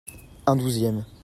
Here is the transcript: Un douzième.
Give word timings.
Un 0.47 0.55
douzième. 0.55 1.05